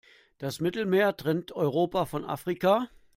[0.39, 2.89] Das Mittelmeer trennt Europa von Afrika.